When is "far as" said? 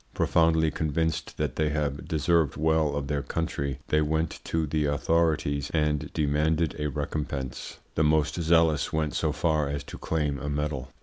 9.31-9.83